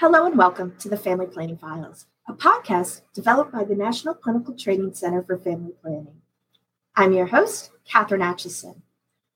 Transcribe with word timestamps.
Hello 0.00 0.24
and 0.24 0.38
welcome 0.38 0.74
to 0.78 0.88
the 0.88 0.96
Family 0.96 1.26
Planning 1.26 1.58
Files, 1.58 2.06
a 2.26 2.32
podcast 2.32 3.02
developed 3.12 3.52
by 3.52 3.64
the 3.64 3.74
National 3.74 4.14
Clinical 4.14 4.54
Training 4.54 4.94
Center 4.94 5.22
for 5.22 5.36
Family 5.36 5.74
Planning. 5.82 6.22
I'm 6.96 7.12
your 7.12 7.26
host, 7.26 7.70
Katherine 7.86 8.22
Atchison. 8.22 8.80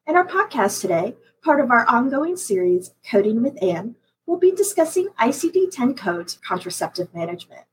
In 0.07 0.17
our 0.17 0.27
podcast 0.27 0.81
today, 0.81 1.17
part 1.43 1.61
of 1.61 1.71
our 1.71 1.87
ongoing 1.87 2.39
series, 2.39 2.95
Coding 3.07 3.43
with 3.43 3.63
Ann, 3.63 3.97
we'll 4.25 4.39
be 4.39 4.53
discussing 4.53 5.09
ICD 5.21 5.71
10 5.71 5.97
codes 5.97 6.39
contraceptive 6.49 7.13
management. 7.13 7.65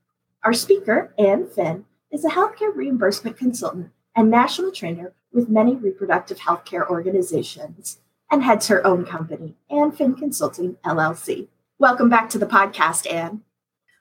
Our 0.43 0.51
speaker, 0.51 1.13
Ann 1.17 1.47
Finn, 1.47 1.85
is 2.11 2.25
a 2.25 2.31
healthcare 2.31 2.75
reimbursement 2.75 3.37
consultant 3.37 3.91
and 4.17 4.29
national 4.29 4.73
trainer 4.73 5.13
with 5.31 5.47
many 5.47 5.77
reproductive 5.77 6.39
healthcare 6.39 6.89
organizations 6.89 7.99
and 8.29 8.43
heads 8.43 8.67
her 8.67 8.85
own 8.85 9.05
company, 9.05 9.55
Ann 9.69 9.93
Finn 9.93 10.13
Consulting 10.13 10.75
LLC. 10.83 11.47
Welcome 11.81 12.09
back 12.09 12.29
to 12.29 12.37
the 12.37 12.45
podcast, 12.45 13.11
Ann. 13.11 13.41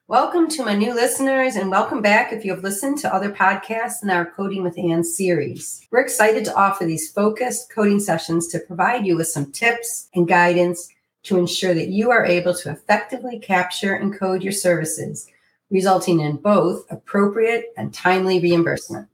Welcome 0.06 0.48
to 0.48 0.66
my 0.66 0.74
new 0.74 0.92
listeners, 0.92 1.56
and 1.56 1.70
welcome 1.70 2.02
back 2.02 2.30
if 2.30 2.44
you 2.44 2.52
have 2.52 2.62
listened 2.62 2.98
to 2.98 3.14
other 3.14 3.32
podcasts 3.32 4.02
in 4.02 4.10
our 4.10 4.26
Coding 4.26 4.62
with 4.62 4.78
Ann 4.78 5.02
series. 5.02 5.86
We're 5.90 6.02
excited 6.02 6.44
to 6.44 6.54
offer 6.54 6.84
these 6.84 7.10
focused 7.10 7.72
coding 7.72 7.98
sessions 7.98 8.48
to 8.48 8.58
provide 8.58 9.06
you 9.06 9.16
with 9.16 9.28
some 9.28 9.50
tips 9.50 10.10
and 10.14 10.28
guidance 10.28 10.90
to 11.22 11.38
ensure 11.38 11.72
that 11.72 11.88
you 11.88 12.10
are 12.10 12.26
able 12.26 12.52
to 12.52 12.70
effectively 12.70 13.38
capture 13.38 13.94
and 13.94 14.14
code 14.14 14.42
your 14.42 14.52
services, 14.52 15.26
resulting 15.70 16.20
in 16.20 16.36
both 16.36 16.84
appropriate 16.90 17.72
and 17.78 17.94
timely 17.94 18.40
reimbursement. 18.40 19.08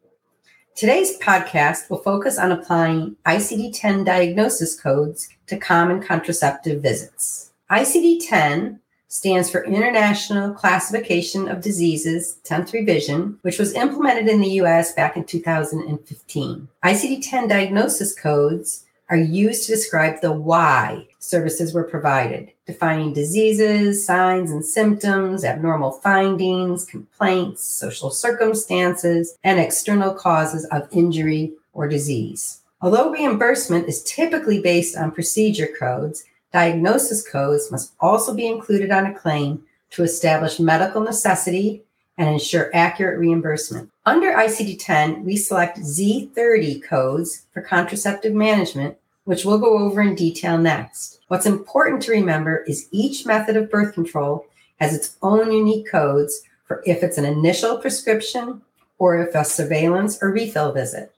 Today's 0.75 1.17
podcast 1.21 1.89
will 1.89 1.99
focus 1.99 2.37
on 2.37 2.51
applying 2.51 3.15
ICD 3.27 3.79
10 3.79 4.03
diagnosis 4.03 4.75
codes 4.75 5.29
to 5.47 5.57
common 5.57 6.03
contraceptive 6.03 6.83
visits. 6.83 7.53
ICD 7.71 8.21
10 8.29 8.79
stands 9.09 9.51
for 9.51 9.65
International 9.65 10.53
Classification 10.53 11.49
of 11.49 11.61
Diseases 11.61 12.39
10th 12.45 12.73
Revision, 12.73 13.41
which 13.43 13.59
was 13.59 13.75
implemented 13.75 14.29
in 14.29 14.41
the 14.41 14.61
US 14.61 14.93
back 14.93 15.17
in 15.17 15.25
2015. 15.25 16.69
ICD 16.85 17.29
10 17.29 17.49
diagnosis 17.49 18.15
codes 18.15 18.85
are 19.11 19.17
used 19.17 19.67
to 19.67 19.73
describe 19.73 20.21
the 20.21 20.31
why 20.31 21.09
services 21.19 21.75
were 21.75 21.83
provided, 21.83 22.53
defining 22.67 23.13
diseases, 23.13 24.07
signs 24.07 24.53
and 24.53 24.65
symptoms, 24.65 25.45
abnormal 25.45 25.91
findings, 25.91 26.85
complaints, 26.85 27.65
social 27.65 28.11
circumstances, 28.11 29.37
and 29.43 29.59
external 29.59 30.15
causes 30.15 30.67
of 30.67 30.87
injury 30.93 31.53
or 31.73 31.89
disease. 31.89 32.61
Although 32.81 33.11
reimbursement 33.11 33.89
is 33.89 34.05
typically 34.05 34.61
based 34.61 34.97
on 34.97 35.11
procedure 35.11 35.69
codes, 35.77 36.23
Diagnosis 36.57 37.23
codes 37.29 37.71
must 37.71 37.93
also 38.01 38.33
be 38.33 38.47
included 38.47 38.91
on 38.91 39.05
a 39.05 39.15
claim 39.15 39.63
to 39.91 40.03
establish 40.03 40.59
medical 40.59 41.03
necessity 41.03 41.83
and 42.17 42.31
ensure 42.31 42.71
accurate 42.75 43.19
reimbursement. 43.19 43.91
Under 44.07 44.33
ICD 44.33 44.79
10, 44.81 45.23
we 45.27 45.37
select 45.37 45.79
Z30 45.79 46.83
codes 46.83 47.45
for 47.53 47.61
contraceptive 47.61 48.33
management, 48.33 48.97
which 49.25 49.45
we'll 49.45 49.59
go 49.59 49.77
over 49.81 50.01
in 50.01 50.15
detail 50.15 50.57
next. 50.57 51.21
What's 51.29 51.45
important 51.45 52.01
to 52.05 52.13
remember 52.13 52.65
is 52.67 52.89
each 52.91 53.27
method 53.27 53.59
of 53.59 53.71
birth 53.71 53.93
control 53.93 54.47
has 54.81 54.95
its 54.95 55.19
own 55.21 55.53
unique 55.53 55.91
codes 55.91 56.41
for 56.65 56.83
if 56.87 57.03
it's 57.03 57.19
an 57.19 57.27
initial 57.27 57.77
prescription 57.77 58.63
or 58.97 59.19
if 59.19 59.35
a 59.35 59.45
surveillance 59.45 60.23
or 60.23 60.31
refill 60.31 60.73
visit. 60.73 61.13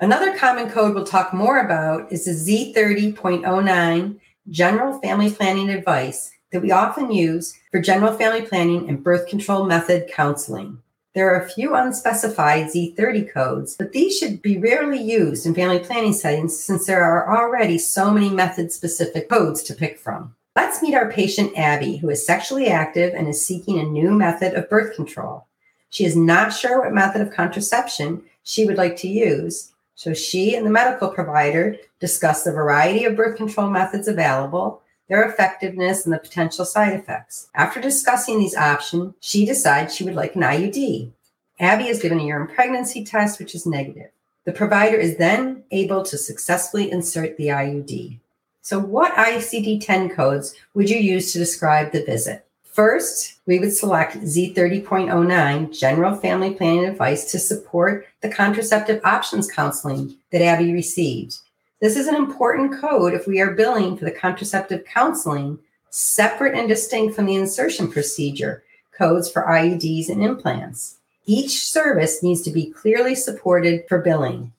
Another 0.00 0.36
common 0.36 0.68
code 0.68 0.92
we'll 0.92 1.06
talk 1.06 1.32
more 1.32 1.60
about 1.60 2.10
is 2.10 2.24
the 2.24 2.32
Z30.09 2.74 4.18
general 4.50 4.98
family 5.00 5.30
planning 5.30 5.70
advice 5.70 6.30
that 6.52 6.62
we 6.62 6.70
often 6.70 7.10
use 7.10 7.58
for 7.70 7.80
general 7.80 8.12
family 8.12 8.42
planning 8.42 8.88
and 8.88 9.02
birth 9.02 9.26
control 9.28 9.66
method 9.66 10.08
counseling. 10.12 10.80
There 11.14 11.32
are 11.34 11.40
a 11.40 11.48
few 11.48 11.74
unspecified 11.74 12.66
Z30 12.66 13.32
codes, 13.32 13.74
but 13.78 13.92
these 13.92 14.18
should 14.18 14.42
be 14.42 14.58
rarely 14.58 15.00
used 15.00 15.46
in 15.46 15.54
family 15.54 15.78
planning 15.78 16.12
settings 16.12 16.62
since 16.62 16.86
there 16.86 17.02
are 17.02 17.34
already 17.36 17.78
so 17.78 18.10
many 18.10 18.28
method 18.28 18.70
specific 18.70 19.28
codes 19.28 19.62
to 19.64 19.74
pick 19.74 19.98
from. 19.98 20.34
Let's 20.54 20.82
meet 20.82 20.94
our 20.94 21.10
patient 21.10 21.56
Abby, 21.56 21.96
who 21.96 22.10
is 22.10 22.26
sexually 22.26 22.68
active 22.68 23.14
and 23.14 23.28
is 23.28 23.44
seeking 23.44 23.78
a 23.78 23.82
new 23.82 24.10
method 24.10 24.54
of 24.54 24.68
birth 24.68 24.94
control. 24.94 25.46
She 25.90 26.04
is 26.04 26.16
not 26.16 26.52
sure 26.52 26.82
what 26.82 26.92
method 26.92 27.22
of 27.22 27.32
contraception 27.32 28.22
she 28.42 28.66
would 28.66 28.76
like 28.76 28.96
to 28.98 29.08
use, 29.08 29.72
so 29.96 30.12
she 30.12 30.54
and 30.54 30.64
the 30.64 30.70
medical 30.70 31.08
provider 31.08 31.78
discuss 32.00 32.44
the 32.44 32.52
variety 32.52 33.04
of 33.04 33.16
birth 33.16 33.36
control 33.36 33.70
methods 33.70 34.06
available, 34.06 34.82
their 35.08 35.24
effectiveness, 35.24 36.04
and 36.04 36.12
the 36.12 36.18
potential 36.18 36.66
side 36.66 36.92
effects. 36.92 37.48
After 37.54 37.80
discussing 37.80 38.38
these 38.38 38.54
options, 38.54 39.14
she 39.20 39.46
decides 39.46 39.94
she 39.94 40.04
would 40.04 40.14
like 40.14 40.36
an 40.36 40.42
IUD. 40.42 41.12
Abby 41.58 41.88
is 41.88 42.02
given 42.02 42.20
a 42.20 42.24
urine 42.24 42.46
pregnancy 42.46 43.04
test, 43.04 43.38
which 43.38 43.54
is 43.54 43.64
negative. 43.64 44.10
The 44.44 44.52
provider 44.52 44.98
is 44.98 45.16
then 45.16 45.64
able 45.70 46.04
to 46.04 46.18
successfully 46.18 46.90
insert 46.90 47.38
the 47.38 47.48
IUD. 47.48 48.20
So, 48.60 48.78
what 48.78 49.14
ICD 49.14 49.84
10 49.84 50.10
codes 50.10 50.54
would 50.74 50.90
you 50.90 50.98
use 50.98 51.32
to 51.32 51.38
describe 51.38 51.92
the 51.92 52.04
visit? 52.04 52.45
First, 52.76 53.36
we 53.46 53.58
would 53.58 53.72
select 53.72 54.18
Z30.09 54.18 55.78
General 55.78 56.14
Family 56.14 56.52
Planning 56.52 56.84
Advice 56.84 57.24
to 57.30 57.38
support 57.38 58.06
the 58.20 58.28
contraceptive 58.28 59.00
options 59.02 59.50
counseling 59.50 60.14
that 60.30 60.42
Abby 60.42 60.74
received. 60.74 61.38
This 61.80 61.96
is 61.96 62.06
an 62.06 62.14
important 62.14 62.78
code 62.78 63.14
if 63.14 63.26
we 63.26 63.40
are 63.40 63.54
billing 63.54 63.96
for 63.96 64.04
the 64.04 64.10
contraceptive 64.10 64.84
counseling 64.84 65.58
separate 65.88 66.54
and 66.54 66.68
distinct 66.68 67.16
from 67.16 67.24
the 67.24 67.36
insertion 67.36 67.90
procedure 67.90 68.62
codes 68.92 69.30
for 69.30 69.44
IUDs 69.44 70.10
and 70.10 70.22
implants. 70.22 70.98
Each 71.24 71.66
service 71.66 72.22
needs 72.22 72.42
to 72.42 72.50
be 72.50 72.66
clearly 72.66 73.14
supported 73.14 73.88
for 73.88 74.02
billing. 74.02 74.52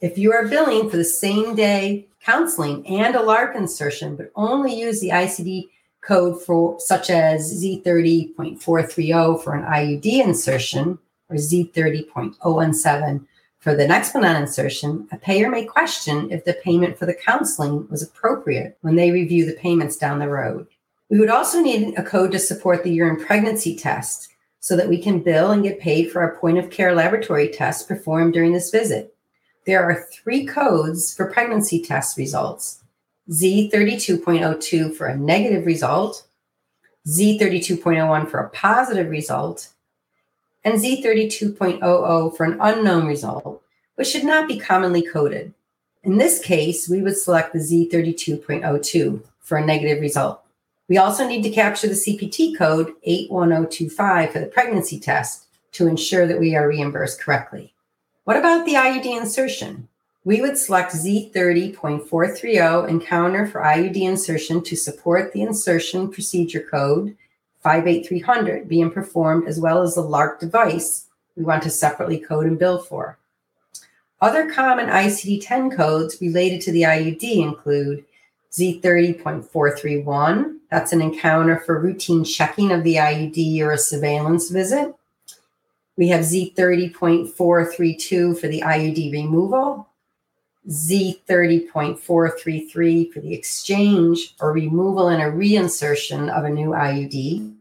If 0.00 0.16
you 0.16 0.32
are 0.32 0.48
billing 0.48 0.88
for 0.88 0.96
the 0.96 1.04
same 1.04 1.54
day 1.54 2.06
counseling 2.24 2.86
and 2.86 3.14
a 3.14 3.18
LARC 3.18 3.54
insertion, 3.54 4.16
but 4.16 4.32
only 4.34 4.74
use 4.74 5.00
the 5.00 5.10
ICD 5.10 5.68
code 6.08 6.42
for 6.42 6.80
such 6.80 7.10
as 7.10 7.62
Z30.430 7.62 9.44
for 9.44 9.54
an 9.54 9.64
IUD 9.64 10.24
insertion 10.24 10.98
or 11.28 11.36
Z30.017 11.36 13.26
for 13.58 13.74
the 13.74 13.84
Nexplanon 13.84 14.40
insertion, 14.40 15.06
a 15.12 15.18
payer 15.18 15.50
may 15.50 15.66
question 15.66 16.30
if 16.30 16.44
the 16.44 16.54
payment 16.64 16.96
for 16.96 17.04
the 17.04 17.14
counseling 17.14 17.86
was 17.90 18.02
appropriate 18.02 18.78
when 18.80 18.96
they 18.96 19.10
review 19.10 19.44
the 19.44 19.60
payments 19.60 19.96
down 19.96 20.18
the 20.18 20.28
road. 20.28 20.66
We 21.10 21.18
would 21.18 21.28
also 21.28 21.60
need 21.60 21.98
a 21.98 22.02
code 22.02 22.32
to 22.32 22.38
support 22.38 22.82
the 22.82 22.90
urine 22.90 23.22
pregnancy 23.22 23.76
test 23.76 24.30
so 24.60 24.76
that 24.76 24.88
we 24.88 25.02
can 25.02 25.20
bill 25.20 25.50
and 25.50 25.62
get 25.62 25.80
paid 25.80 26.10
for 26.10 26.22
our 26.22 26.36
point 26.36 26.58
of 26.58 26.70
care 26.70 26.94
laboratory 26.94 27.48
tests 27.48 27.82
performed 27.82 28.32
during 28.32 28.52
this 28.52 28.70
visit. 28.70 29.14
There 29.66 29.82
are 29.84 30.06
three 30.12 30.46
codes 30.46 31.14
for 31.14 31.30
pregnancy 31.30 31.82
test 31.82 32.16
results 32.16 32.82
Z32.02 33.30 34.94
for 34.94 35.06
a 35.06 35.16
negative 35.16 35.66
result, 35.66 36.26
Z32.01 37.06 38.30
for 38.30 38.40
a 38.40 38.50
positive 38.50 39.10
result, 39.10 39.68
and 40.64 40.80
Z32.00 40.80 42.36
for 42.36 42.44
an 42.44 42.58
unknown 42.60 43.06
result, 43.06 43.62
which 43.96 44.08
should 44.08 44.24
not 44.24 44.48
be 44.48 44.58
commonly 44.58 45.02
coded. 45.02 45.52
In 46.04 46.16
this 46.16 46.38
case, 46.38 46.88
we 46.88 47.02
would 47.02 47.16
select 47.16 47.52
the 47.52 47.58
Z32.02 47.58 49.22
for 49.40 49.58
a 49.58 49.64
negative 49.64 50.00
result. 50.00 50.42
We 50.88 50.96
also 50.96 51.26
need 51.26 51.42
to 51.42 51.50
capture 51.50 51.86
the 51.86 51.94
CPT 51.94 52.56
code 52.56 52.94
81025 53.02 54.32
for 54.32 54.38
the 54.38 54.46
pregnancy 54.46 54.98
test 54.98 55.46
to 55.72 55.86
ensure 55.86 56.26
that 56.26 56.40
we 56.40 56.56
are 56.56 56.68
reimbursed 56.68 57.20
correctly. 57.20 57.74
What 58.24 58.38
about 58.38 58.64
the 58.64 58.74
IUD 58.74 59.04
insertion? 59.04 59.88
We 60.28 60.40
would 60.42 60.58
select 60.58 60.92
Z30.430 60.92 62.86
and 62.86 63.02
counter 63.02 63.46
for 63.46 63.62
IUD 63.62 63.96
insertion 63.96 64.62
to 64.62 64.76
support 64.76 65.32
the 65.32 65.40
insertion 65.40 66.10
procedure 66.10 66.60
code 66.60 67.16
58300 67.62 68.68
being 68.68 68.90
performed 68.90 69.48
as 69.48 69.58
well 69.58 69.80
as 69.80 69.94
the 69.94 70.02
LARC 70.02 70.38
device 70.38 71.06
we 71.34 71.44
want 71.44 71.62
to 71.62 71.70
separately 71.70 72.18
code 72.18 72.44
and 72.44 72.58
bill 72.58 72.76
for. 72.76 73.16
Other 74.20 74.52
common 74.52 74.90
ICD 74.90 75.46
10 75.46 75.70
codes 75.70 76.20
related 76.20 76.60
to 76.60 76.72
the 76.72 76.82
IUD 76.82 77.22
include 77.22 78.04
Z30.431, 78.52 80.58
that's 80.70 80.92
an 80.92 81.00
encounter 81.00 81.60
for 81.60 81.80
routine 81.80 82.22
checking 82.22 82.70
of 82.70 82.84
the 82.84 82.96
IUD 82.96 83.62
or 83.62 83.72
a 83.72 83.78
surveillance 83.78 84.50
visit. 84.50 84.94
We 85.96 86.08
have 86.08 86.20
Z30.432 86.20 88.38
for 88.38 88.46
the 88.46 88.60
IUD 88.60 89.10
removal, 89.10 89.87
Z30.433 90.68 93.12
for 93.12 93.20
the 93.20 93.32
exchange 93.32 94.34
or 94.40 94.52
removal 94.52 95.08
and 95.08 95.22
a 95.22 95.26
reinsertion 95.26 96.28
of 96.30 96.44
a 96.44 96.50
new 96.50 96.70
IUD. 96.70 97.54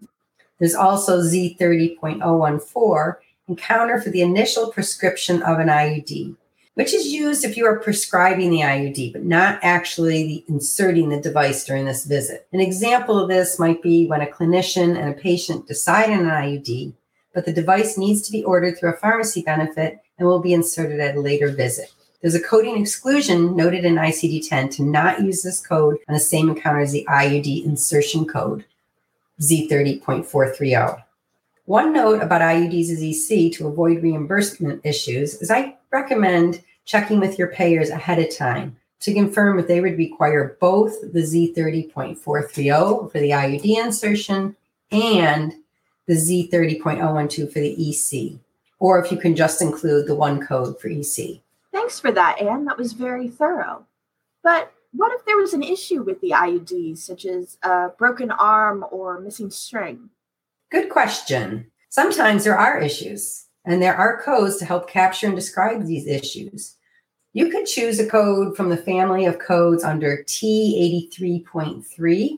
There's 0.60 0.76
also 0.76 1.22
Z30.014 1.22 3.16
encounter 3.48 4.02
for 4.02 4.10
the 4.10 4.22
initial 4.22 4.72
prescription 4.72 5.42
of 5.44 5.60
an 5.60 5.70
IUD. 5.70 6.36
which 6.78 6.94
is 6.94 7.08
used 7.08 7.44
if 7.44 7.58
you 7.58 7.66
are 7.66 7.80
prescribing 7.80 8.52
the 8.52 8.60
IUD, 8.60 9.12
but 9.12 9.24
not 9.24 9.60
actually 9.64 10.46
inserting 10.48 11.10
the 11.10 11.20
device 11.20 11.66
during 11.66 11.86
this 11.86 12.06
visit. 12.06 12.48
An 12.54 12.60
example 12.60 13.18
of 13.18 13.28
this 13.28 13.58
might 13.58 13.82
be 13.82 14.06
when 14.06 14.22
a 14.22 14.28
clinician 14.28 14.96
and 14.96 15.10
a 15.10 15.14
patient 15.14 15.68
decide 15.68 16.12
on 16.12 16.20
an 16.20 16.30
IUD, 16.30 16.94
but 17.34 17.46
the 17.46 17.52
device 17.52 17.98
needs 17.98 18.22
to 18.22 18.32
be 18.32 18.44
ordered 18.44 18.78
through 18.78 18.94
a 18.94 18.98
pharmacy 18.98 19.42
benefit 19.42 19.98
and 20.20 20.28
will 20.28 20.40
be 20.40 20.54
inserted 20.54 21.00
at 21.00 21.16
a 21.16 21.20
later 21.20 21.50
visit. 21.50 21.92
There's 22.22 22.36
a 22.36 22.42
coding 22.42 22.82
exclusion 22.82 23.56
noted 23.56 23.86
in 23.86 23.96
ICD 23.96 24.50
10 24.50 24.70
to 24.70 24.84
not 24.84 25.22
use 25.22 25.44
this 25.44 25.66
code 25.66 26.00
on 26.08 26.16
the 26.16 26.20
same 26.20 26.50
encounter 26.50 26.80
as 26.80 26.92
the 26.92 27.06
IUD 27.08 27.64
insertion 27.64 28.26
code, 28.26 28.66
Z30.430. 29.40 31.04
One 31.66 31.94
note 31.94 32.24
about 32.24 32.42
IUDs 32.42 32.90
as 32.90 33.04
EC 33.04 33.52
to 33.54 33.68
avoid 33.68 34.02
reimbursement 34.02 34.82
issues 34.84 35.36
is 35.42 35.52
I 35.52 35.76
recommend 35.92 36.64
checking 36.86 37.20
with 37.20 37.38
your 37.38 37.50
payers 37.50 37.92
ahead 37.92 38.18
of 38.18 38.36
time 38.36 38.78
to 39.02 39.14
confirm 39.14 39.60
if 39.60 39.68
they 39.68 39.80
would 39.80 39.98
require 39.98 40.58
both 40.60 41.00
the 41.14 41.22
Z30.430 41.22 43.12
for 43.12 43.20
the 43.20 43.30
IUD 43.30 43.78
insertion 43.78 44.56
and 44.92 45.54
the 46.08 46.14
Z30.012 46.14 47.54
for 47.54 47.60
the 47.60 47.90
EC, 47.90 48.40
or 48.80 49.04
if 49.04 49.12
you 49.12 49.20
can 49.20 49.36
just 49.36 49.62
include 49.62 50.08
the 50.08 50.16
one 50.16 50.44
code 50.44 50.80
for 50.80 50.88
EC. 50.88 51.42
Thanks 51.72 52.00
for 52.00 52.12
that, 52.12 52.42
Ann. 52.42 52.66
That 52.66 52.78
was 52.78 52.94
very 52.94 53.28
thorough. 53.28 53.86
But 54.44 54.72
what 54.94 55.12
if 55.14 55.26
there 55.26 55.38
was 55.38 55.54
an 55.54 55.64
issue 55.64 56.04
with 56.04 56.22
the 56.22 56.32
IUD, 56.32 56.98
such 56.98 57.26
as 57.26 57.58
a 57.64 57.90
broken 57.98 58.32
arm 58.32 58.86
or 58.92 59.20
missing 59.20 59.52
string? 59.52 60.10
Good 60.72 60.90
question. 60.90 61.70
Sometimes 61.90 62.44
there 62.44 62.58
are 62.58 62.80
issues, 62.80 63.46
and 63.66 63.82
there 63.82 63.96
are 63.96 64.22
codes 64.22 64.58
to 64.58 64.66
help 64.66 64.90
capture 64.90 65.28
and 65.28 65.36
describe 65.36 65.86
these 65.86 66.08
issues. 66.08 66.76
You 67.34 67.50
could 67.50 67.66
choose 67.66 68.00
a 68.00 68.10
code 68.10 68.56
from 68.58 68.70
the 68.70 68.78
family 68.78 69.26
of 69.26 69.40
codes 69.40 69.84
under 69.84 70.24
T83.3 70.24 72.38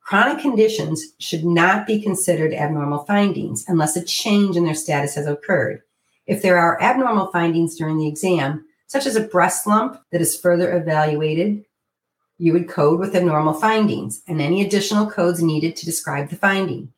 Chronic 0.00 0.40
conditions 0.40 1.12
should 1.18 1.44
not 1.44 1.86
be 1.86 2.00
considered 2.00 2.54
abnormal 2.54 3.04
findings 3.04 3.66
unless 3.68 3.96
a 3.96 4.04
change 4.06 4.56
in 4.56 4.64
their 4.64 4.74
status 4.74 5.14
has 5.16 5.26
occurred. 5.26 5.82
If 6.26 6.40
there 6.40 6.56
are 6.56 6.80
abnormal 6.80 7.30
findings 7.32 7.76
during 7.76 7.98
the 7.98 8.08
exam, 8.08 8.64
such 8.86 9.04
as 9.04 9.14
a 9.14 9.28
breast 9.28 9.66
lump 9.66 10.00
that 10.10 10.22
is 10.22 10.40
further 10.40 10.74
evaluated, 10.74 11.66
you 12.38 12.54
would 12.54 12.66
code 12.66 12.98
with 12.98 13.14
abnormal 13.14 13.52
findings 13.52 14.22
and 14.26 14.40
any 14.40 14.64
additional 14.64 15.10
codes 15.10 15.42
needed 15.42 15.76
to 15.76 15.84
describe 15.84 16.30
the 16.30 16.36
finding. 16.36 16.94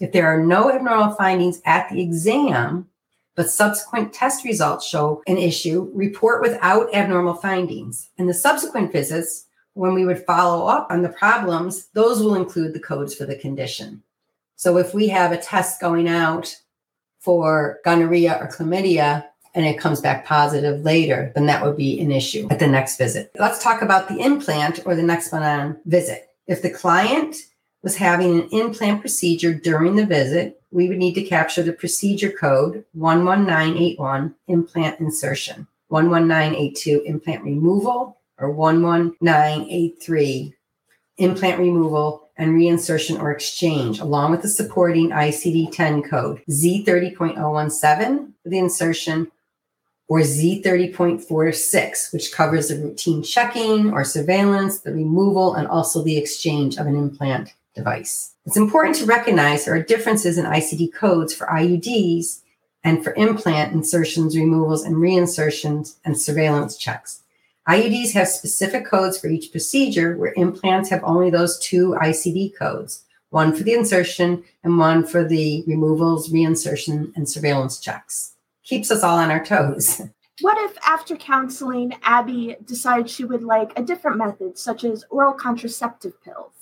If 0.00 0.12
there 0.12 0.26
are 0.26 0.42
no 0.42 0.72
abnormal 0.72 1.14
findings 1.14 1.60
at 1.64 1.88
the 1.88 2.00
exam, 2.00 2.88
but 3.36 3.50
subsequent 3.50 4.12
test 4.12 4.44
results 4.44 4.86
show 4.86 5.22
an 5.26 5.38
issue, 5.38 5.90
report 5.94 6.42
without 6.42 6.94
abnormal 6.94 7.34
findings. 7.34 8.10
And 8.18 8.28
the 8.28 8.34
subsequent 8.34 8.92
visits, 8.92 9.46
when 9.74 9.94
we 9.94 10.04
would 10.04 10.24
follow 10.24 10.66
up 10.66 10.86
on 10.90 11.02
the 11.02 11.08
problems, 11.08 11.88
those 11.94 12.22
will 12.22 12.36
include 12.36 12.74
the 12.74 12.80
codes 12.80 13.14
for 13.14 13.24
the 13.24 13.36
condition. 13.36 14.02
So 14.56 14.78
if 14.78 14.94
we 14.94 15.08
have 15.08 15.32
a 15.32 15.36
test 15.36 15.80
going 15.80 16.08
out 16.08 16.56
for 17.18 17.80
gonorrhea 17.84 18.38
or 18.40 18.48
chlamydia 18.48 19.24
and 19.54 19.64
it 19.64 19.78
comes 19.78 20.00
back 20.00 20.26
positive 20.26 20.82
later, 20.82 21.32
then 21.34 21.46
that 21.46 21.64
would 21.64 21.76
be 21.76 22.00
an 22.00 22.12
issue 22.12 22.46
at 22.50 22.58
the 22.58 22.66
next 22.66 22.96
visit. 22.98 23.32
Let's 23.38 23.62
talk 23.62 23.82
about 23.82 24.08
the 24.08 24.18
implant 24.18 24.80
or 24.84 24.94
the 24.94 25.02
Nexplanon 25.02 25.78
visit. 25.86 26.28
If 26.46 26.62
the 26.62 26.70
client 26.70 27.36
was 27.84 27.96
having 27.96 28.40
an 28.40 28.48
implant 28.50 29.02
procedure 29.02 29.52
during 29.52 29.94
the 29.94 30.06
visit, 30.06 30.60
we 30.72 30.88
would 30.88 30.96
need 30.96 31.14
to 31.14 31.22
capture 31.22 31.62
the 31.62 31.72
procedure 31.72 32.32
code 32.32 32.82
11981 32.94 34.34
implant 34.48 34.98
insertion, 35.00 35.66
11982 35.88 37.02
implant 37.04 37.44
removal, 37.44 38.16
or 38.38 38.50
11983 38.50 40.54
implant 41.18 41.60
removal 41.60 42.30
and 42.38 42.54
reinsertion 42.54 43.20
or 43.20 43.30
exchange, 43.30 44.00
along 44.00 44.30
with 44.30 44.40
the 44.40 44.48
supporting 44.48 45.10
ICD 45.10 45.70
10 45.70 46.04
code 46.04 46.40
Z30.017 46.50 48.32
for 48.42 48.48
the 48.48 48.58
insertion 48.58 49.30
or 50.08 50.20
Z30.46, 50.20 52.14
which 52.14 52.32
covers 52.32 52.68
the 52.68 52.78
routine 52.78 53.22
checking 53.22 53.92
or 53.92 54.04
surveillance, 54.04 54.80
the 54.80 54.92
removal, 54.92 55.54
and 55.54 55.68
also 55.68 56.02
the 56.02 56.16
exchange 56.16 56.78
of 56.78 56.86
an 56.86 56.96
implant 56.96 57.52
device. 57.74 58.34
It's 58.46 58.56
important 58.56 58.96
to 58.96 59.06
recognize 59.06 59.64
there 59.64 59.74
are 59.74 59.82
differences 59.82 60.38
in 60.38 60.44
ICD 60.44 60.92
codes 60.92 61.34
for 61.34 61.46
IUDs 61.46 62.40
and 62.82 63.02
for 63.02 63.14
implant 63.14 63.72
insertions, 63.72 64.36
removals, 64.36 64.84
and 64.84 64.96
reinsertions 64.96 65.96
and 66.04 66.18
surveillance 66.18 66.76
checks. 66.76 67.22
IUDs 67.68 68.12
have 68.12 68.28
specific 68.28 68.84
codes 68.84 69.18
for 69.18 69.28
each 69.28 69.50
procedure, 69.50 70.18
where 70.18 70.34
implants 70.36 70.90
have 70.90 71.02
only 71.02 71.30
those 71.30 71.58
two 71.58 71.96
ICD 72.00 72.56
codes 72.56 73.04
one 73.30 73.52
for 73.52 73.64
the 73.64 73.72
insertion 73.72 74.44
and 74.62 74.78
one 74.78 75.04
for 75.04 75.24
the 75.24 75.64
removals, 75.66 76.30
reinsertion, 76.30 77.12
and 77.16 77.28
surveillance 77.28 77.80
checks. 77.80 78.34
Keeps 78.62 78.92
us 78.92 79.02
all 79.02 79.18
on 79.18 79.30
our 79.30 79.44
toes. 79.44 80.00
What 80.40 80.58
if, 80.68 80.76
after 80.84 81.14
counseling, 81.14 81.94
Abby 82.02 82.56
decides 82.64 83.12
she 83.12 83.24
would 83.24 83.44
like 83.44 83.72
a 83.76 83.82
different 83.84 84.16
method, 84.16 84.58
such 84.58 84.82
as 84.82 85.04
oral 85.08 85.32
contraceptive 85.32 86.20
pills? 86.24 86.53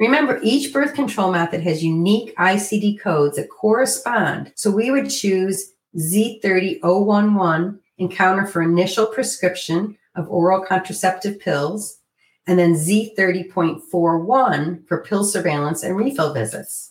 Remember, 0.00 0.40
each 0.42 0.72
birth 0.72 0.94
control 0.94 1.30
method 1.30 1.60
has 1.60 1.84
unique 1.84 2.34
ICD 2.36 3.00
codes 3.00 3.36
that 3.36 3.48
correspond. 3.48 4.52
So 4.56 4.70
we 4.70 4.90
would 4.90 5.08
choose 5.08 5.72
Z30011 5.96 7.78
encounter 7.98 8.46
for 8.46 8.62
initial 8.62 9.06
prescription 9.06 9.96
of 10.16 10.28
oral 10.28 10.64
contraceptive 10.64 11.38
pills, 11.40 11.98
and 12.46 12.58
then 12.58 12.74
Z30.41 12.74 14.86
for 14.86 15.04
pill 15.04 15.24
surveillance 15.24 15.82
and 15.82 15.96
refill 15.96 16.34
visits. 16.34 16.90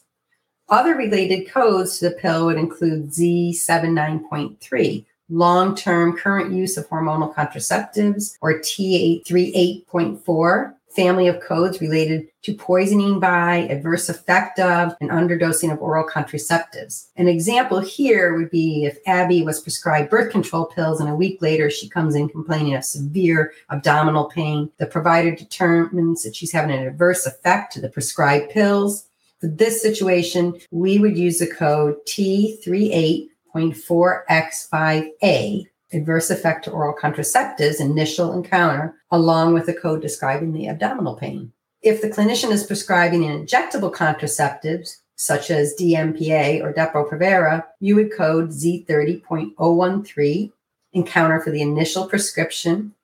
Other 0.70 0.96
related 0.96 1.52
codes 1.52 2.00
to 2.00 2.10
the 2.10 2.16
pill 2.16 2.46
would 2.46 2.58
include 2.58 3.12
Z79.3, 3.12 5.06
long 5.30 5.76
term 5.76 6.18
current 6.18 6.52
use 6.54 6.78
of 6.78 6.88
hormonal 6.88 7.36
contraceptives, 7.36 8.38
or 8.42 8.60
T838.4, 8.60 10.74
family 10.96 11.28
of 11.28 11.42
codes 11.42 11.82
related 11.82 12.28
to 12.44 12.54
poisoning 12.54 13.20
by, 13.20 13.68
adverse 13.70 14.10
effect 14.10 14.60
of, 14.60 14.94
and 15.02 15.10
underdosing 15.10 15.72
of 15.72 15.82
oral 15.82 16.08
contraceptives. 16.08 17.08
An 17.16 17.28
example 17.28 17.80
here 17.80 18.36
would 18.36 18.50
be 18.50 18.86
if 18.86 18.98
Abby 19.06 19.44
was 19.44 19.60
prescribed 19.60 20.10
birth 20.10 20.32
control 20.32 20.66
pills 20.66 21.00
and 21.00 21.10
a 21.10 21.16
week 21.16 21.42
later 21.42 21.70
she 21.70 21.90
comes 21.90 22.16
in 22.16 22.30
complaining 22.30 22.76
of 22.76 22.84
severe 22.84 23.54
abdominal 23.70 24.26
pain. 24.26 24.70
The 24.78 24.86
provider 24.86 25.36
determines 25.36 26.24
that 26.24 26.36
she's 26.36 26.52
having 26.52 26.76
an 26.76 26.88
adverse 26.88 27.26
effect 27.26 27.74
to 27.74 27.82
the 27.82 27.90
prescribed 27.90 28.52
pills. 28.52 29.08
For 29.40 29.48
this 29.48 29.82
situation, 29.82 30.60
we 30.72 31.00
would 31.00 31.18
use 31.18 31.40
the 31.40 31.48
code 31.48 31.98
T38 32.08 33.30
3.4X5A, 33.54 35.68
adverse 35.94 36.30
effect 36.30 36.66
to 36.66 36.72
oral 36.72 36.94
contraceptives, 36.96 37.80
initial 37.80 38.34
encounter, 38.34 38.96
along 39.12 39.54
with 39.54 39.66
the 39.66 39.74
code 39.74 40.02
describing 40.02 40.52
the 40.54 40.68
abdominal 40.68 41.16
pain. 41.16 41.54
If 41.82 42.02
the 42.02 42.10
clinician 42.10 42.52
is 42.52 42.66
prescribing 42.66 43.24
an 43.26 43.46
injectable 43.46 43.94
contraceptives, 43.94 44.98
such 45.16 45.52
as 45.52 45.76
DMPA 45.80 46.64
or 46.64 46.74
Depo-Provera, 46.74 47.64
you 47.80 47.96
would 47.96 48.12
code 48.12 48.50
Z30.013, 48.50 50.52
encounter 50.94 51.40
for 51.40 51.52
the 51.52 51.62
initial 51.62 52.08
prescription, 52.08 52.96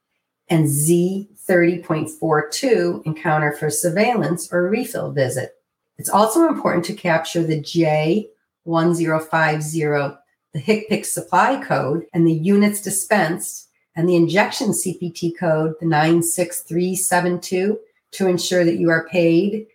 and 0.49 0.65
Z30.42, 0.65 3.05
encounter 3.05 3.51
for 3.53 3.69
surveillance 3.69 4.51
or 4.51 4.67
refill 4.69 5.11
visit. 5.11 5.55
It's 5.97 6.09
also 6.09 6.47
important 6.47 6.83
to 6.85 6.93
capture 6.93 7.43
the 7.43 7.59
J1050, 7.59 10.18
the 10.53 10.61
HCPCS 10.61 11.05
supply 11.05 11.63
code, 11.63 12.05
and 12.13 12.27
the 12.27 12.33
units 12.33 12.81
dispensed, 12.81 13.69
and 13.95 14.07
the 14.07 14.15
injection 14.15 14.69
CPT 14.69 15.37
code, 15.37 15.75
the 15.79 15.85
96372, 15.85 17.79
to 18.11 18.27
ensure 18.27 18.65
that 18.65 18.77
you 18.77 18.89
are 18.89 19.07
paid 19.07 19.67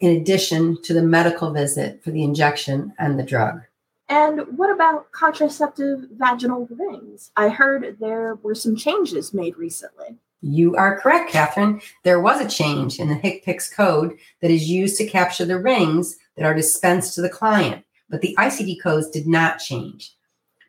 in 0.00 0.16
addition 0.16 0.80
to 0.82 0.94
the 0.94 1.02
medical 1.02 1.52
visit 1.52 2.02
for 2.02 2.10
the 2.10 2.22
injection 2.22 2.92
and 2.98 3.18
the 3.18 3.24
drug. 3.24 3.60
And 4.08 4.56
what 4.56 4.70
about 4.70 5.12
contraceptive 5.12 6.06
vaginal 6.12 6.66
rings? 6.70 7.30
I 7.36 7.50
heard 7.50 7.98
there 8.00 8.36
were 8.36 8.54
some 8.54 8.74
changes 8.74 9.34
made 9.34 9.56
recently. 9.56 10.16
You 10.40 10.76
are 10.76 11.00
correct, 11.00 11.32
Catherine. 11.32 11.80
There 12.04 12.20
was 12.20 12.40
a 12.40 12.48
change 12.48 12.98
in 12.98 13.08
the 13.08 13.16
HCPCS 13.16 13.74
code 13.74 14.16
that 14.40 14.50
is 14.50 14.70
used 14.70 14.96
to 14.98 15.06
capture 15.06 15.44
the 15.44 15.58
rings 15.58 16.16
that 16.36 16.46
are 16.46 16.54
dispensed 16.54 17.14
to 17.14 17.22
the 17.22 17.28
client, 17.28 17.84
but 18.10 18.20
the 18.20 18.36
ICD 18.38 18.82
codes 18.82 19.08
did 19.10 19.26
not 19.26 19.58
change. 19.58 20.12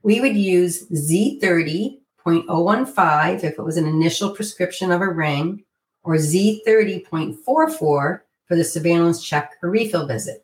We 0.04 0.22
would 0.22 0.36
use 0.36 0.88
Z30.015 0.90 3.44
if 3.44 3.60
it 3.60 3.64
was 3.64 3.78
an 3.78 3.88
initial 3.88 4.32
prescription 4.32 4.92
of 4.92 5.02
a 5.02 5.10
ring, 5.10 5.64
or 6.04 6.16
Z30.44 6.16 7.78
for 7.78 8.24
the 8.50 8.64
surveillance 8.64 9.24
check 9.24 9.54
or 9.62 9.70
refill 9.70 10.08
visit. 10.08 10.44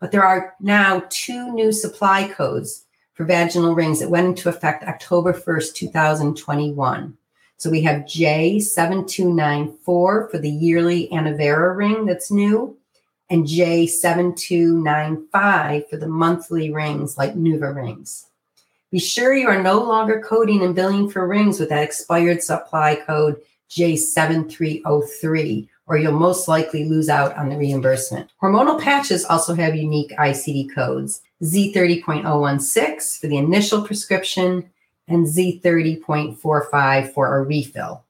But 0.00 0.12
there 0.12 0.24
are 0.24 0.54
now 0.60 1.02
two 1.10 1.52
new 1.52 1.72
supply 1.72 2.28
codes 2.28 2.84
for 3.14 3.24
vaginal 3.24 3.74
rings 3.74 3.98
that 4.00 4.10
went 4.10 4.26
into 4.26 4.48
effect 4.48 4.84
October 4.84 5.32
1st, 5.32 5.74
2021. 5.74 7.16
So 7.56 7.70
we 7.70 7.82
have 7.82 8.02
J7294 8.02 9.78
for 9.84 10.38
the 10.38 10.50
yearly 10.50 11.08
Annovera 11.10 11.74
ring 11.74 12.04
that's 12.04 12.30
new, 12.30 12.76
and 13.30 13.46
J7295 13.46 15.88
for 15.88 15.96
the 15.96 16.06
monthly 16.06 16.70
rings 16.70 17.18
like 17.18 17.34
Nuva 17.34 17.74
rings. 17.74 18.26
Be 18.92 19.00
sure 19.00 19.34
you 19.34 19.48
are 19.48 19.62
no 19.62 19.82
longer 19.82 20.22
coding 20.22 20.62
and 20.62 20.74
billing 20.74 21.10
for 21.10 21.26
rings 21.26 21.58
with 21.58 21.70
that 21.70 21.82
expired 21.82 22.42
supply 22.42 22.96
code 22.96 23.40
J7303, 23.70 25.68
or 25.88 25.98
you'll 25.98 26.12
most 26.12 26.46
likely 26.46 26.84
lose 26.84 27.08
out 27.08 27.36
on 27.36 27.48
the 27.48 27.56
reimbursement. 27.56 28.30
Hormonal 28.40 28.80
patches 28.80 29.24
also 29.24 29.54
have 29.54 29.74
unique 29.74 30.12
ICD 30.12 30.72
codes 30.72 31.22
Z30.016 31.42 33.20
for 33.20 33.26
the 33.26 33.36
initial 33.36 33.82
prescription 33.82 34.70
and 35.08 35.26
Z30.45 35.26 37.12
for 37.12 37.36
a 37.36 37.42
refill. 37.42 38.05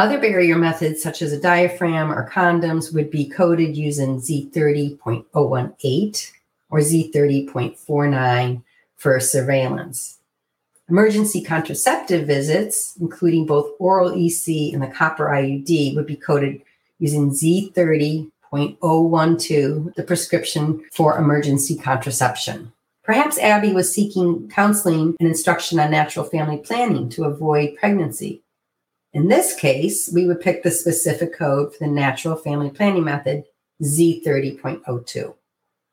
Other 0.00 0.18
barrier 0.18 0.56
methods, 0.56 1.02
such 1.02 1.20
as 1.20 1.30
a 1.30 1.38
diaphragm 1.38 2.10
or 2.10 2.26
condoms, 2.30 2.94
would 2.94 3.10
be 3.10 3.28
coded 3.28 3.76
using 3.76 4.18
Z30.018 4.18 6.32
or 6.70 6.78
Z30.49 6.78 8.62
for 8.96 9.20
surveillance. 9.20 10.16
Emergency 10.88 11.42
contraceptive 11.42 12.26
visits, 12.26 12.96
including 12.98 13.44
both 13.44 13.74
oral 13.78 14.14
EC 14.14 14.72
and 14.72 14.82
the 14.82 14.86
copper 14.86 15.26
IUD, 15.26 15.94
would 15.96 16.06
be 16.06 16.16
coded 16.16 16.62
using 16.98 17.30
Z30.012, 17.30 19.94
the 19.96 20.02
prescription 20.02 20.82
for 20.90 21.18
emergency 21.18 21.76
contraception. 21.76 22.72
Perhaps 23.02 23.38
Abby 23.38 23.74
was 23.74 23.94
seeking 23.94 24.48
counseling 24.48 25.14
and 25.20 25.28
instruction 25.28 25.78
on 25.78 25.90
natural 25.90 26.24
family 26.24 26.56
planning 26.56 27.10
to 27.10 27.24
avoid 27.24 27.76
pregnancy. 27.76 28.40
In 29.12 29.26
this 29.26 29.54
case, 29.56 30.08
we 30.12 30.26
would 30.26 30.40
pick 30.40 30.62
the 30.62 30.70
specific 30.70 31.36
code 31.36 31.74
for 31.74 31.84
the 31.84 31.90
natural 31.90 32.36
family 32.36 32.70
planning 32.70 33.04
method, 33.04 33.44
Z30.02. 33.82 35.34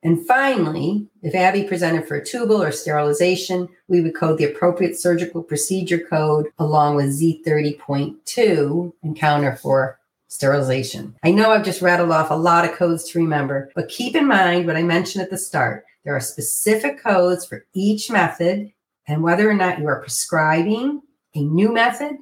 And 0.04 0.26
finally, 0.28 1.08
if 1.24 1.34
Abby 1.34 1.64
presented 1.64 2.08
for 2.08 2.16
a 2.16 2.24
tubal 2.24 2.62
or 2.62 2.72
sterilization, 2.72 3.68
we 3.88 4.02
would 4.02 4.16
code 4.16 4.38
the 4.38 4.46
appropriate 4.46 5.00
surgical 5.00 5.42
procedure 5.42 5.98
code 5.98 6.48
along 6.60 6.96
with 6.96 7.20
Z30.2 7.20 8.94
and 9.02 9.18
counter 9.18 9.56
for 9.56 10.00
sterilization. 10.28 11.16
I 11.24 11.32
know 11.32 11.52
I've 11.52 11.66
just 11.66 11.82
rattled 11.82 12.12
off 12.12 12.30
a 12.30 12.36
lot 12.36 12.66
of 12.66 12.76
codes 12.76 13.06
to 13.06 13.20
remember, 13.20 13.72
but 13.74 13.90
keep 13.90 14.16
in 14.16 14.28
mind 14.28 14.68
what 14.68 14.78
I 14.78 14.84
mentioned 14.84 15.24
at 15.24 15.32
the 15.32 15.38
start. 15.38 15.86
There 16.04 16.16
are 16.16 16.22
specific 16.22 17.02
codes 17.02 17.46
for 17.46 17.66
each 17.74 18.12
method, 18.12 18.72
and 19.08 19.24
whether 19.24 19.50
or 19.50 19.56
not 19.56 19.80
you 19.80 19.88
are 19.88 20.02
prescribing 20.02 21.02
a 21.34 21.42
new 21.42 21.74
method 21.74 22.18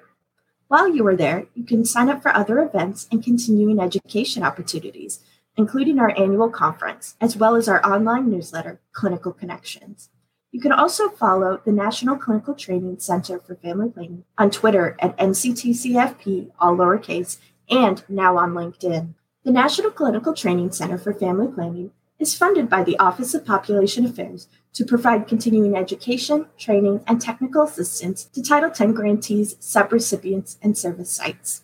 While 0.68 0.94
you 0.94 1.06
are 1.06 1.16
there, 1.16 1.47
you 1.54 1.64
can 1.64 1.85
sign 1.85 2.09
up 2.09 2.23
for 2.23 2.35
other 2.35 2.61
events 2.61 3.09
and 3.11 3.25
continuing 3.25 3.80
education 3.80 4.44
opportunities, 4.44 5.20
including 5.56 5.99
our 5.99 6.16
annual 6.16 6.49
conference, 6.49 7.16
as 7.20 7.37
well 7.37 7.56
as 7.56 7.68
our 7.68 7.85
online 7.85 8.30
newsletter, 8.30 8.80
Clinical 8.92 9.32
Connections. 9.32 10.11
You 10.52 10.61
can 10.61 10.73
also 10.73 11.09
follow 11.09 11.61
the 11.64 11.73
National 11.73 12.16
Clinical 12.16 12.54
Training 12.54 12.99
Center 12.99 13.38
for 13.38 13.54
Family 13.56 13.88
Planning 13.88 14.25
on 14.38 14.50
Twitter 14.50 14.97
at 15.00 15.16
NCTCFP, 15.16 16.50
all 16.59 16.76
lowercase, 16.76 17.38
and 17.68 18.04
now 18.09 18.37
on 18.37 18.52
LinkedIn. 18.52 19.14
The 19.44 19.52
National 19.52 19.90
Clinical 19.90 20.35
Training 20.35 20.73
Center 20.73 20.99
for 20.99 21.14
Family 21.14 21.49
Planning 21.49 21.92
is 22.21 22.37
funded 22.37 22.69
by 22.69 22.85
the 22.85 22.99
Office 22.99 23.35
of 23.35 23.47
Population 23.47 24.05
Affairs 24.05 24.47
to 24.75 24.85
provide 24.85 25.27
continuing 25.27 25.75
education, 25.75 26.47
training, 26.59 27.00
and 27.07 27.19
technical 27.21 27.62
assistance 27.62 28.25
to 28.25 28.43
Title 28.43 28.71
X 28.71 28.81
grantees, 28.93 29.55
subrecipients, 29.57 30.59
and 30.62 30.77
service 30.77 31.11
sites. 31.11 31.62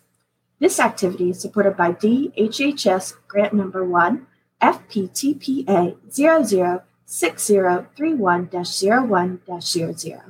This 0.59 0.79
activity 0.79 1.29
is 1.29 1.39
supported 1.39 1.77
by 1.77 1.91
DHHS 1.91 3.13
Grant 3.27 3.53
Number 3.53 3.85
1, 3.85 4.25
FPTPA 4.59 5.97
006031 6.09 8.49
01 8.49 9.41
00. 9.61 10.21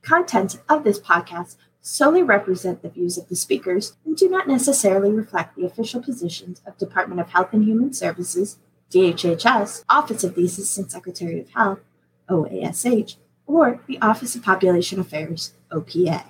Contents 0.00 0.58
of 0.68 0.84
this 0.84 0.98
podcast 0.98 1.56
solely 1.82 2.22
represent 2.22 2.80
the 2.80 2.88
views 2.88 3.18
of 3.18 3.28
the 3.28 3.36
speakers 3.36 3.94
and 4.06 4.16
do 4.16 4.30
not 4.30 4.48
necessarily 4.48 5.12
reflect 5.12 5.54
the 5.54 5.66
official 5.66 6.02
positions 6.02 6.62
of 6.66 6.78
Department 6.78 7.20
of 7.20 7.28
Health 7.28 7.50
and 7.52 7.64
Human 7.64 7.92
Services, 7.92 8.56
DHHS, 8.90 9.84
Office 9.88 10.24
of 10.24 10.34
the 10.34 10.44
Assistant 10.44 10.90
Secretary 10.90 11.40
of 11.40 11.50
Health, 11.50 11.80
OASH, 12.28 13.16
or 13.46 13.80
the 13.86 14.00
Office 14.00 14.34
of 14.34 14.42
Population 14.42 15.00
Affairs, 15.00 15.54
OPA. 15.70 16.24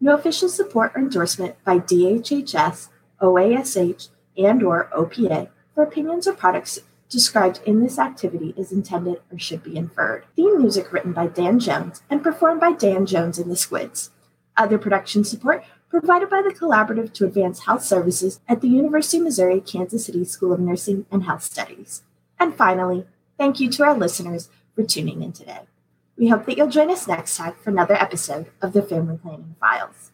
No 0.00 0.14
official 0.14 0.48
support 0.48 0.92
or 0.94 1.00
endorsement 1.00 1.56
by 1.64 1.78
DHHS, 1.78 2.88
OASH, 3.20 4.08
and 4.36 4.62
or 4.62 4.90
OPA 4.92 5.48
for 5.74 5.82
opinions 5.82 6.26
or 6.26 6.34
products 6.34 6.80
described 7.08 7.60
in 7.66 7.80
this 7.80 7.98
activity 7.98 8.54
is 8.56 8.72
intended 8.72 9.20
or 9.30 9.38
should 9.38 9.62
be 9.62 9.76
inferred. 9.76 10.24
Theme 10.34 10.58
music 10.58 10.92
written 10.92 11.12
by 11.12 11.26
Dan 11.26 11.60
Jones 11.60 12.02
and 12.08 12.22
performed 12.22 12.60
by 12.60 12.72
Dan 12.72 13.06
Jones 13.06 13.38
and 13.38 13.50
the 13.50 13.56
Squids. 13.56 14.10
Other 14.56 14.78
production 14.78 15.22
support 15.24 15.64
provided 15.92 16.30
by 16.30 16.40
the 16.40 16.54
Collaborative 16.54 17.12
to 17.12 17.26
Advance 17.26 17.66
Health 17.66 17.84
Services 17.84 18.40
at 18.48 18.62
the 18.62 18.68
University 18.68 19.18
of 19.18 19.24
Missouri 19.24 19.60
Kansas 19.60 20.06
City 20.06 20.24
School 20.24 20.54
of 20.54 20.58
Nursing 20.58 21.04
and 21.10 21.24
Health 21.24 21.42
Studies. 21.42 22.02
And 22.40 22.54
finally, 22.54 23.06
thank 23.36 23.60
you 23.60 23.68
to 23.68 23.84
our 23.84 23.94
listeners 23.94 24.48
for 24.74 24.84
tuning 24.84 25.22
in 25.22 25.32
today. 25.32 25.60
We 26.16 26.28
hope 26.28 26.46
that 26.46 26.56
you'll 26.56 26.70
join 26.70 26.90
us 26.90 27.06
next 27.06 27.36
time 27.36 27.52
for 27.62 27.68
another 27.68 27.92
episode 27.92 28.46
of 28.62 28.72
the 28.72 28.80
Family 28.80 29.18
Planning 29.18 29.54
Files. 29.60 30.11